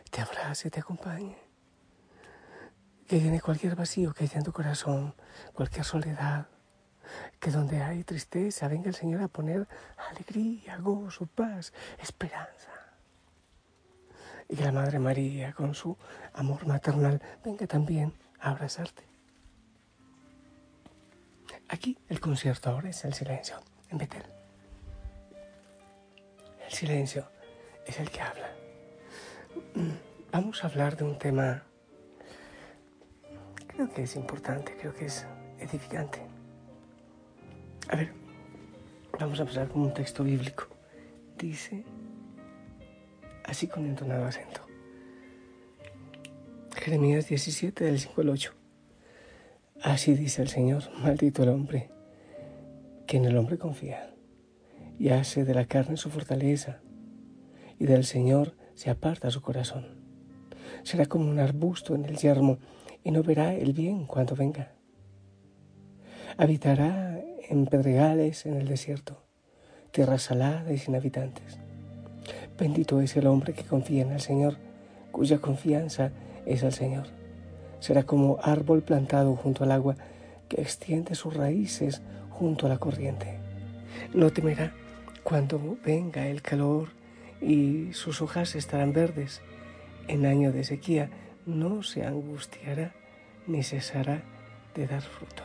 [0.10, 1.38] te abrace, te acompañe.
[3.08, 5.16] Que llene cualquier vacío que haya en tu corazón,
[5.54, 6.48] cualquier soledad.
[7.40, 9.68] Que donde hay tristeza venga el Señor a poner
[10.10, 12.72] alegría, gozo, paz, esperanza.
[14.50, 15.98] Y que la Madre María, con su
[16.34, 19.04] amor maternal, venga también a abrazarte.
[21.70, 23.58] Aquí el concierto ahora es el silencio,
[23.90, 24.24] en Betel.
[26.66, 27.30] El silencio
[27.92, 28.50] es el que habla.
[30.32, 31.64] Vamos a hablar de un tema,
[33.68, 35.28] creo que es importante, creo que es
[35.60, 36.22] edificante.
[37.90, 38.14] A ver,
[39.20, 40.68] vamos a empezar con un texto bíblico.
[41.38, 41.84] Dice,
[43.44, 44.62] así con entonado acento.
[46.78, 48.54] Jeremías 17, del 5 al 8.
[49.84, 51.90] Así dice el Señor, maldito el hombre,
[53.06, 54.14] que en el hombre confía
[54.98, 56.80] y hace de la carne su fortaleza
[57.82, 59.88] y del Señor se aparta su corazón.
[60.84, 62.60] Será como un arbusto en el yermo
[63.04, 64.74] y no verá el bien cuando venga.
[66.38, 69.24] Habitará en pedregales en el desierto,
[69.90, 71.58] tierra salada y sin habitantes.
[72.56, 74.58] Bendito es el hombre que confía en el Señor,
[75.12, 76.12] cuya confianza
[76.46, 77.08] es el Señor.
[77.80, 79.96] Será como árbol plantado junto al agua
[80.50, 83.40] que extiende sus raíces junto a la corriente.
[84.14, 84.72] No temerá
[85.24, 87.01] cuando venga el calor
[87.42, 89.42] y sus hojas estarán verdes.
[90.08, 91.10] En año de sequía
[91.46, 92.94] no se angustiará
[93.48, 94.24] ni cesará
[94.76, 95.44] de dar fruto.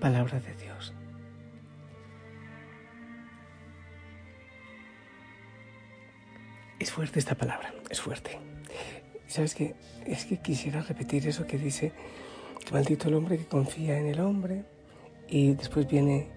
[0.00, 0.92] Palabra de Dios.
[6.78, 8.38] Es fuerte esta palabra, es fuerte.
[9.28, 9.76] ¿Sabes qué?
[10.04, 11.92] Es que quisiera repetir eso que dice
[12.72, 14.64] maldito el hombre que confía en el hombre
[15.28, 16.28] y después viene,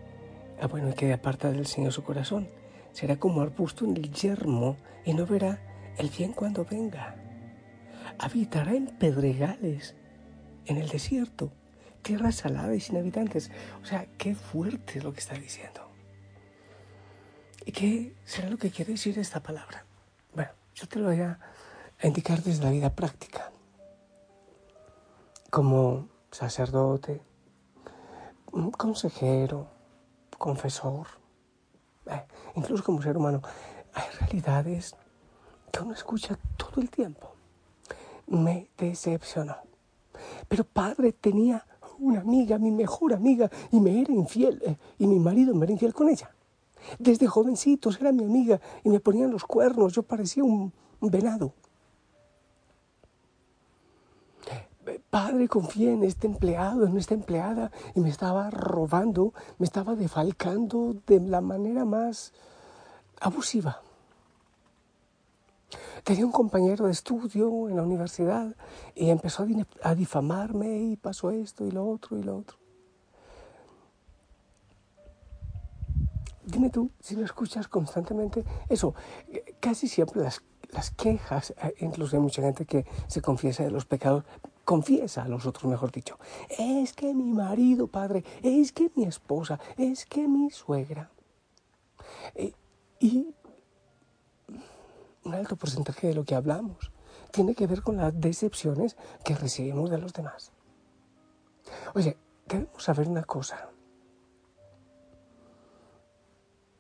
[0.62, 2.48] ah bueno, que aparta del Señor su corazón
[2.96, 5.60] será como arbusto en el yermo y no verá
[5.98, 7.18] el bien cuando venga.
[8.18, 9.96] Habitará en pedregales,
[10.66, 11.52] en el desierto,
[12.02, 13.52] tierra salada y sin habitantes.
[13.84, 15.92] O sea, qué fuerte es lo que está diciendo.
[17.66, 19.86] ¿Y qué será lo que quiere decir esta palabra?
[20.34, 21.38] Bueno, yo te lo voy a
[22.02, 23.52] indicar desde la vida práctica.
[25.50, 27.22] Como sacerdote,
[28.78, 29.68] consejero,
[30.38, 31.25] confesor,
[32.56, 33.42] incluso como ser humano,
[33.94, 34.96] hay realidades
[35.72, 37.32] que uno escucha todo el tiempo.
[38.28, 39.56] Me decepcionó.
[40.48, 41.66] Pero padre tenía
[42.00, 45.74] una amiga, mi mejor amiga, y me era infiel, eh, y mi marido me era
[45.74, 46.32] infiel con ella.
[47.00, 50.72] Desde jovencitos era mi amiga y me ponían los cuernos, yo parecía un
[51.02, 51.54] venado.
[55.16, 60.98] Padre, confié en este empleado, en esta empleada, y me estaba robando, me estaba defalcando
[61.08, 62.34] de la manera más
[63.22, 63.80] abusiva.
[66.04, 68.58] Tenía un compañero de estudio en la universidad
[68.94, 69.48] y empezó
[69.84, 72.58] a difamarme y pasó esto y lo otro y lo otro.
[76.46, 78.94] Dime tú, si no escuchas constantemente eso,
[79.62, 80.42] casi siempre las,
[80.74, 84.26] las quejas, eh, incluso hay mucha gente que se confiesa de los pecados,
[84.66, 89.60] confiesa a los otros, mejor dicho, es que mi marido, padre, es que mi esposa,
[89.78, 91.12] es que mi suegra.
[92.34, 92.54] Eh,
[93.00, 93.34] y
[95.24, 96.92] un alto porcentaje de lo que hablamos
[97.32, 100.52] tiene que ver con las decepciones que recibimos de los demás.
[101.94, 103.70] Oye, debemos saber una cosa,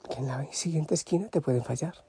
[0.10, 2.06] que en la siguiente esquina te pueden fallar.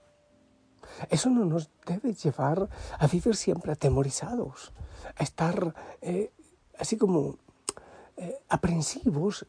[1.10, 4.72] Eso no nos debe llevar a vivir siempre atemorizados,
[5.16, 6.32] a estar eh,
[6.78, 7.36] así como
[8.16, 9.46] eh, aprensivos,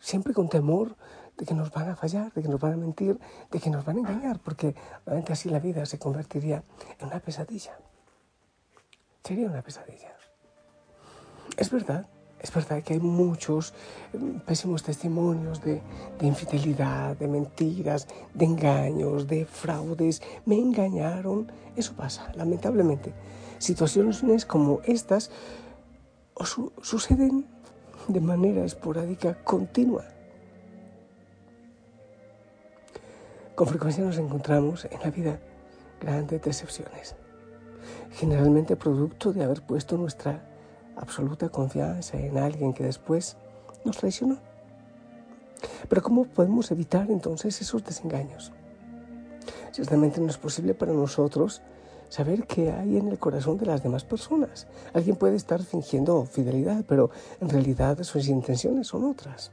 [0.00, 0.96] siempre con temor
[1.36, 3.18] de que nos van a fallar, de que nos van a mentir,
[3.50, 4.74] de que nos van a engañar, porque
[5.06, 6.64] realmente así la vida se convertiría
[6.98, 7.78] en una pesadilla.
[9.22, 10.16] Sería una pesadilla.
[11.56, 12.06] Es verdad
[12.40, 13.74] es verdad que hay muchos
[14.12, 15.82] em, pésimos testimonios de,
[16.20, 20.22] infidelidad, de mentiras, de engaños, de fraudes.
[20.44, 21.50] Me engañaron.
[21.76, 23.12] Eso pasa, lamentablemente.
[23.58, 25.30] Situaciones como estas
[26.82, 27.46] suceden
[28.06, 30.04] de manera esporádica, continua.
[33.56, 35.40] Con frecuencia nos encontramos en la vida
[36.00, 37.16] grandes decepciones,
[38.12, 40.57] generalmente producto de haber puesto nuestra
[40.98, 43.36] absoluta confianza en alguien que después
[43.84, 44.38] nos traicionó.
[45.88, 48.52] Pero ¿cómo podemos evitar entonces esos desengaños?
[49.72, 51.62] Ciertamente no es posible para nosotros
[52.08, 54.66] saber qué hay en el corazón de las demás personas.
[54.94, 57.10] Alguien puede estar fingiendo fidelidad, pero
[57.40, 59.52] en realidad sus intenciones son otras.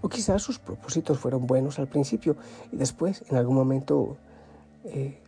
[0.00, 2.36] O quizás sus propósitos fueron buenos al principio
[2.70, 4.16] y después en algún momento
[4.84, 5.18] eh,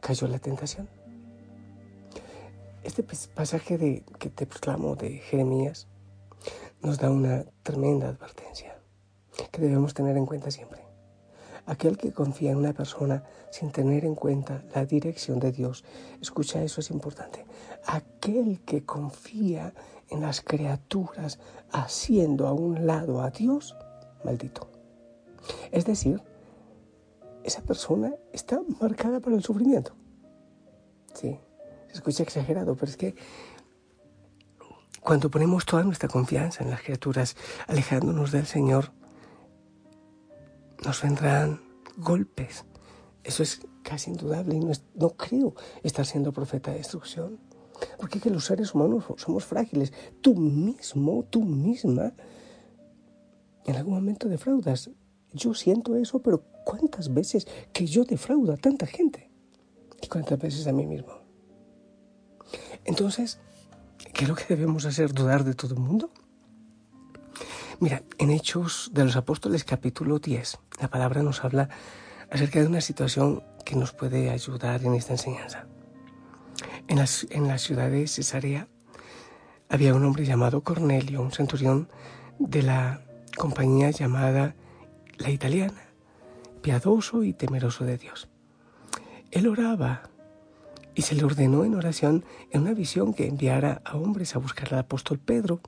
[0.00, 0.88] cayó la tentación.
[2.82, 5.86] Este pasaje de, que te proclamo de Jeremías
[6.82, 8.78] nos da una tremenda advertencia
[9.52, 10.82] que debemos tener en cuenta siempre.
[11.66, 15.84] Aquel que confía en una persona sin tener en cuenta la dirección de Dios,
[16.20, 17.44] escucha eso es importante.
[17.86, 19.74] Aquel que confía
[20.08, 21.38] en las criaturas
[21.70, 23.76] haciendo a un lado a Dios,
[24.24, 24.68] maldito.
[25.70, 26.22] Es decir,
[27.44, 29.92] esa persona está marcada para el sufrimiento.
[31.14, 31.38] Sí,
[31.92, 33.14] escucha exagerado, pero es que
[35.00, 38.92] cuando ponemos toda nuestra confianza en las criaturas, alejándonos del Señor,
[40.84, 41.60] nos vendrán
[41.96, 42.64] golpes.
[43.24, 47.38] Eso es casi indudable y no, creo estar siendo profeta de destrucción.
[47.98, 49.92] Porque es que los seres humanos somos frágiles.
[50.20, 52.12] Tú mismo, tú misma,
[53.64, 54.90] en algún momento defraudas.
[55.32, 59.30] Yo siento eso, pero ¿cuántas veces que yo defraudo a tanta gente?
[60.02, 61.19] ¿Y cuántas veces a mí mismo?
[62.84, 63.38] Entonces,
[64.12, 65.12] ¿qué es lo que debemos hacer?
[65.12, 66.10] ¿Dudar de todo el mundo?
[67.78, 71.68] Mira, en Hechos de los Apóstoles capítulo 10, la palabra nos habla
[72.30, 75.66] acerca de una situación que nos puede ayudar en esta enseñanza.
[76.88, 78.68] En la, en la ciudad de Cesarea
[79.68, 81.88] había un hombre llamado Cornelio, un centurión
[82.38, 83.02] de la
[83.36, 84.54] compañía llamada
[85.18, 85.88] La Italiana,
[86.60, 88.28] piadoso y temeroso de Dios.
[89.30, 90.10] Él oraba
[90.94, 94.72] y se le ordenó en oración en una visión que enviara a hombres a buscar
[94.74, 95.60] al apóstol Pedro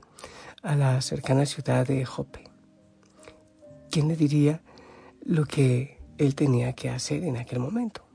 [0.61, 2.49] a la cercana ciudad de Jope.
[3.91, 4.61] ¿Quién le diría
[5.23, 8.05] lo que él tenía que hacer en aquel momento?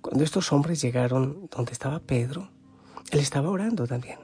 [0.00, 2.50] Cuando estos hombres llegaron donde estaba Pedro,
[3.10, 4.18] él estaba orando también.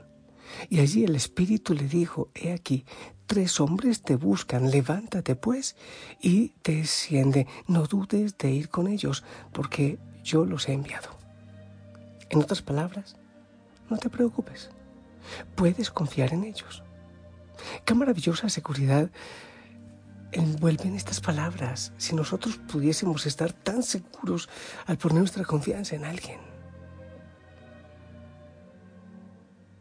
[0.68, 2.84] Y allí el Espíritu le dijo, he aquí,
[3.26, 5.76] tres hombres te buscan, levántate pues
[6.20, 11.23] y desciende, no dudes de ir con ellos, porque yo los he enviado.
[12.30, 13.16] En otras palabras,
[13.90, 14.70] no te preocupes,
[15.54, 16.82] puedes confiar en ellos.
[17.84, 19.10] Qué maravillosa seguridad
[20.32, 24.48] envuelven estas palabras si nosotros pudiésemos estar tan seguros
[24.86, 26.40] al poner nuestra confianza en alguien.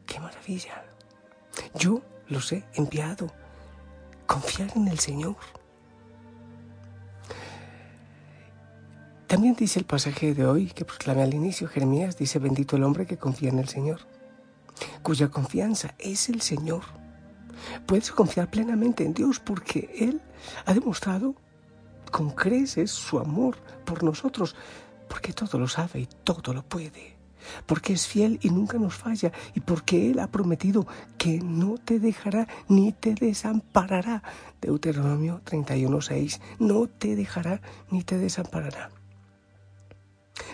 [0.06, 0.86] Qué maravilla.
[1.76, 3.28] Yo los he enviado.
[4.28, 5.36] Confiar en el Señor.
[9.34, 13.08] También dice el pasaje de hoy que proclamé al inicio, Jeremías dice, bendito el hombre
[13.08, 14.02] que confía en el Señor,
[15.02, 16.84] cuya confianza es el Señor.
[17.88, 20.22] Puedes confiar plenamente en Dios porque Él
[20.68, 21.34] ha demostrado
[22.12, 24.56] con creces su amor por nosotros,
[25.10, 27.16] porque todo lo sabe y todo lo puede,
[27.66, 30.86] porque es fiel y nunca nos falla, y porque Él ha prometido
[31.18, 34.22] que no te dejará ni te desamparará.
[34.62, 38.92] Deuteronomio 31.6, no te dejará ni te desamparará.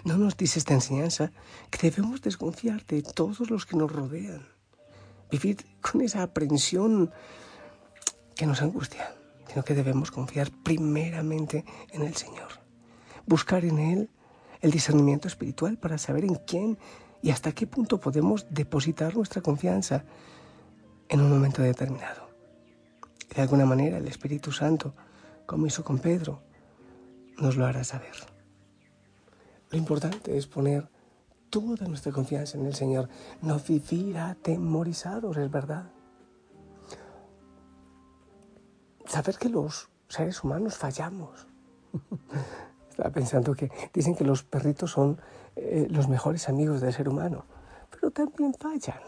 [0.03, 1.31] No nos dice esta enseñanza
[1.69, 4.45] que debemos desconfiar de todos los que nos rodean
[5.31, 7.11] vivir con esa aprensión
[8.35, 9.13] que nos angustia,
[9.47, 12.47] sino que debemos confiar primeramente en el Señor.
[13.25, 14.09] Buscar en Él
[14.61, 16.77] el discernimiento espiritual para saber en quién
[17.21, 20.03] y hasta qué punto podemos depositar nuestra confianza
[21.09, 22.29] en un momento determinado.
[23.35, 24.95] de alguna manera el Espíritu Santo,
[25.45, 26.41] como hizo con Pedro,
[27.37, 28.38] nos lo hará saber.
[29.71, 30.89] Lo importante es poner
[31.49, 33.09] toda nuestra confianza en el Señor,
[33.41, 35.91] no vivir atemorizados, es verdad.
[39.05, 41.47] Saber que los seres humanos fallamos.
[42.89, 45.19] Estaba pensando que dicen que los perritos son
[45.55, 47.45] eh, los mejores amigos del ser humano,
[47.89, 48.99] pero también fallan.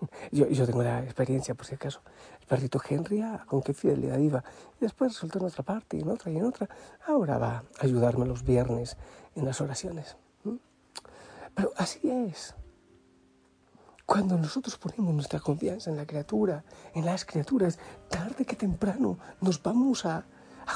[0.32, 2.00] Yo, yo, tengo la experiencia, por si acaso.
[2.40, 4.42] El perrito Henry, ah, con qué fidelidad iba.
[4.80, 6.68] Y después resultó en otra parte, y en otra, y en otra.
[7.06, 8.96] Ahora va a ayudarme los viernes
[9.34, 10.16] en las oraciones.
[11.54, 12.54] Pero así es.
[14.06, 16.64] Cuando nosotros ponemos nuestra confianza en la criatura,
[16.94, 17.78] en las criaturas,
[18.08, 20.24] tarde que temprano nos vamos a,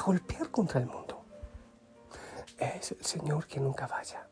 [0.05, 1.23] golpear contra el mundo.
[2.57, 4.24] Es el Señor quien nunca falla.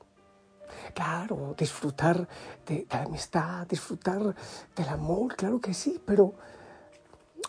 [0.94, 2.28] Claro, disfrutar
[2.68, 4.36] de, la amistad, disfrutar
[4.76, 6.34] del amor, claro que sí, pero,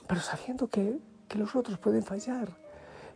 [0.06, 0.98] pero sabiendo que,
[1.28, 2.48] que los otros pueden fallar,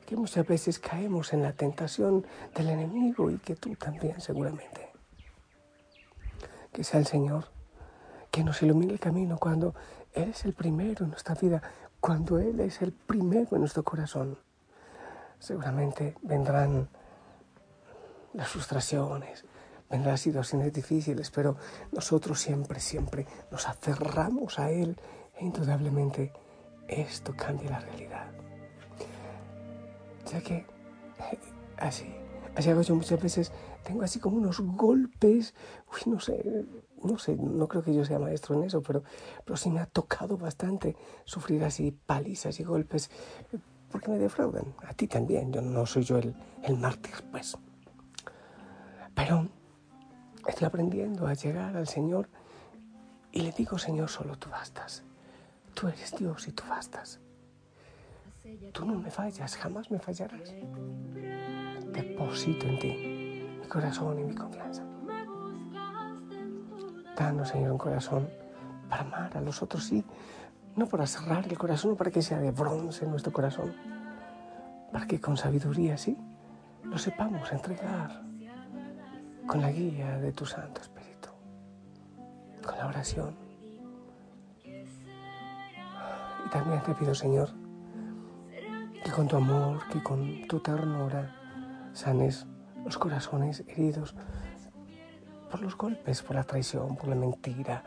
[0.06, 4.88] que muchas veces caemos en la tentación del enemigo y que tú también seguramente.
[6.72, 7.58] Que sea el Señor
[8.30, 9.74] que nos ilumine el camino cuando
[10.12, 11.62] Él es el primero en nuestra vida,
[12.00, 14.38] cuando Él es el primero en nuestro corazón.
[15.38, 16.88] Seguramente vendrán
[18.34, 19.44] las frustraciones,
[19.90, 21.56] vendrán las situaciones difíciles, pero
[21.92, 24.98] nosotros siempre, siempre nos aferramos a Él
[25.36, 26.32] e indudablemente
[26.88, 28.26] esto cambia la realidad.
[30.30, 30.66] Ya que
[31.78, 32.12] así,
[32.54, 33.52] así hago yo muchas veces,
[33.84, 35.54] tengo así como unos golpes,
[35.92, 36.66] uy, no sé,
[37.02, 39.02] no sé, no creo que yo sea maestro en eso, pero,
[39.44, 43.10] pero sí me ha tocado bastante sufrir así palizas y golpes,
[43.90, 44.74] porque me defraudan.
[44.86, 47.56] A ti también, yo no soy yo el, el mártir, pues.
[49.14, 49.48] Pero
[50.48, 52.28] estoy aprendiendo a llegar al Señor
[53.30, 55.04] y le digo, Señor, solo tú bastas.
[55.74, 57.20] Tú eres Dios y tú bastas.
[58.72, 60.54] Tú no me fallas, jamás me fallarás.
[61.92, 64.82] Deposito en ti mi corazón y mi confianza.
[67.16, 68.28] Danos, Señor, un corazón
[68.88, 70.02] para amar a los otros, sí,
[70.76, 73.74] no para cerrar el corazón, para que sea de bronce nuestro corazón,
[74.92, 76.16] para que con sabiduría, sí,
[76.84, 78.27] lo sepamos entregar
[79.48, 81.30] con la guía de tu Santo Espíritu,
[82.62, 83.34] con la oración.
[84.62, 87.48] Y también te pido, Señor,
[89.02, 91.34] que con tu amor, que con tu ternura
[91.94, 92.46] sanes
[92.84, 94.14] los corazones heridos
[95.50, 97.82] por los golpes, por la traición, por la mentira,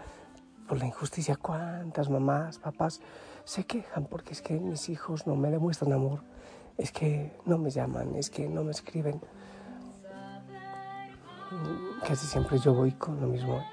[0.67, 1.35] por la injusticia.
[1.35, 3.01] ¿Cuántas mamás, papás
[3.43, 6.23] se quejan porque es que mis hijos no me demuestran amor?
[6.79, 9.21] Es que no me llaman, es que no me escriben.
[12.07, 13.63] Casi siempre yo voy con lo mismo.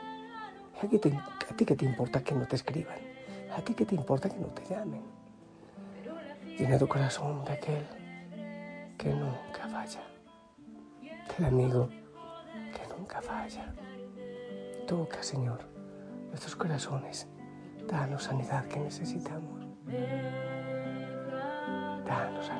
[0.82, 2.99] ¿A ti, te, ¿A ti qué te importa que no te escriban?
[3.56, 5.02] ¿A ti qué te importa que no te llamen?
[6.58, 7.87] Llena tu corazón de aquel
[8.97, 10.02] que nunca falla,
[11.37, 11.88] del amigo
[12.99, 13.73] nunca falla.
[14.87, 15.61] Toca, Señor,
[16.28, 17.26] nuestros corazones.
[17.87, 19.66] Danos sanidad que necesitamos.
[22.04, 22.58] Danos sanidad.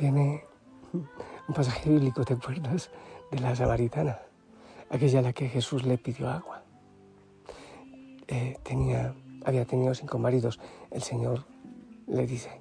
[0.00, 0.44] Viene
[0.92, 2.90] un pasaje bíblico, ¿te acuerdas?
[3.30, 4.18] De la samaritana,
[4.94, 6.62] aquella a la que Jesús le pidió agua.
[8.28, 10.60] Eh, tenía, había tenido cinco maridos.
[10.90, 11.44] El Señor
[12.06, 12.60] le dice,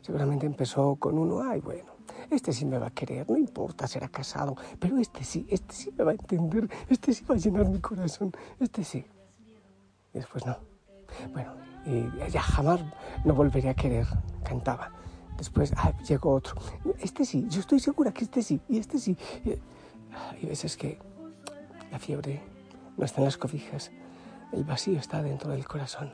[0.00, 1.92] seguramente empezó con uno, ay bueno,
[2.30, 5.92] este sí me va a querer, no importa, será casado, pero este sí, este sí
[5.96, 9.04] me va a entender, este sí va a llenar mi corazón, este sí.
[10.12, 10.56] Y después no.
[11.32, 11.52] Bueno,
[11.86, 12.80] y ya jamás
[13.24, 14.06] no volvería a querer,
[14.42, 14.90] cantaba.
[15.36, 16.56] Después ah, llegó otro.
[16.98, 19.16] Este sí, yo estoy segura que este sí, y este sí.
[20.32, 20.98] Hay veces que
[21.92, 22.42] la fiebre
[22.96, 23.92] no está en las cobijas,
[24.52, 26.10] el vacío está dentro del corazón.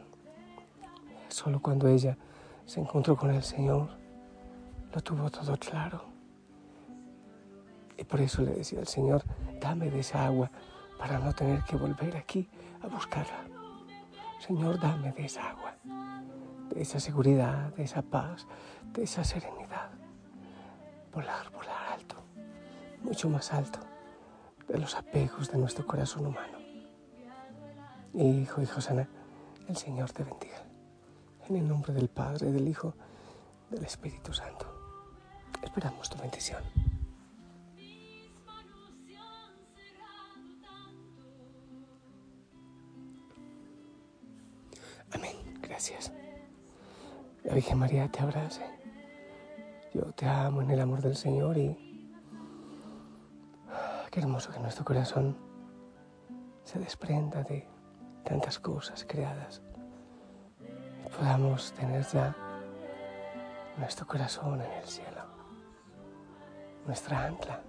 [1.29, 2.19] Solo cuando ella
[2.67, 3.89] se encontró con el Señor,
[4.93, 6.05] lo tuvo todo claro.
[7.97, 9.23] Y por eso le decía al Señor,
[9.61, 10.51] dame de esa agua
[10.99, 12.49] para no tener que volver aquí
[12.83, 13.45] a buscarla.
[14.41, 15.75] Señor, dame de esa agua
[16.75, 18.47] de esa seguridad, de esa paz,
[18.93, 19.91] de esa serenidad.
[21.13, 22.17] Volar, volar alto,
[23.03, 23.81] mucho más alto
[24.69, 26.59] de los apegos de nuestro corazón humano.
[28.15, 29.09] Hijo y Josana,
[29.69, 30.65] el Señor te bendiga.
[31.49, 32.95] En el nombre del Padre, del Hijo,
[33.71, 34.67] del Espíritu Santo.
[35.63, 36.63] Esperamos tu bendición.
[45.13, 45.37] Amén.
[45.63, 46.13] Gracias.
[47.45, 48.63] La Virgen María te abrace.
[49.95, 51.88] Yo te amo en el amor del Señor y
[54.19, 55.37] hermoso que nuestro corazón
[56.65, 57.69] se desprenda de
[58.25, 59.63] tantas cosas creadas
[61.05, 62.35] y podamos tener ya
[63.77, 65.23] nuestro corazón en el cielo,
[66.87, 67.61] nuestra ancla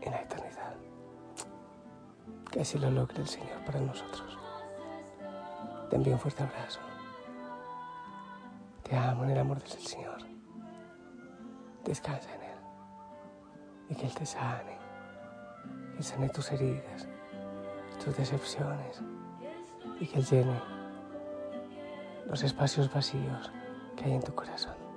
[0.00, 0.74] en la eternidad.
[2.50, 4.38] Que así lo logre el Señor para nosotros.
[5.90, 6.80] Te envío un fuerte abrazo.
[8.82, 10.18] Te amo en el amor del Señor.
[11.84, 12.58] Descansa en Él.
[13.90, 14.77] Y que Él te sane.
[15.98, 17.08] Él sane tus heridas,
[18.02, 19.02] tus decepciones.
[20.00, 20.60] Y que llene
[22.26, 23.50] los espacios vacíos
[23.96, 24.87] que hay en tu corazón.